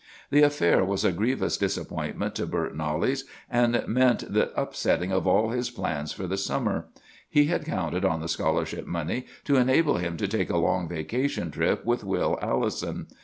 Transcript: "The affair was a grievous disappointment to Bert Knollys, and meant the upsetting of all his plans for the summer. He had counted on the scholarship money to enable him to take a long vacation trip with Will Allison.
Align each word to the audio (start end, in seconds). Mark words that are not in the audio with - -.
"The 0.31 0.41
affair 0.41 0.83
was 0.83 1.05
a 1.05 1.11
grievous 1.11 1.57
disappointment 1.57 2.33
to 2.33 2.47
Bert 2.47 2.75
Knollys, 2.75 3.23
and 3.51 3.83
meant 3.87 4.33
the 4.33 4.51
upsetting 4.59 5.11
of 5.11 5.27
all 5.27 5.49
his 5.51 5.69
plans 5.69 6.11
for 6.11 6.25
the 6.25 6.37
summer. 6.37 6.87
He 7.29 7.45
had 7.45 7.65
counted 7.65 8.03
on 8.03 8.19
the 8.19 8.27
scholarship 8.27 8.87
money 8.87 9.27
to 9.43 9.57
enable 9.57 9.97
him 9.97 10.17
to 10.17 10.27
take 10.27 10.49
a 10.49 10.57
long 10.57 10.89
vacation 10.89 11.51
trip 11.51 11.85
with 11.85 12.03
Will 12.03 12.39
Allison. 12.41 13.09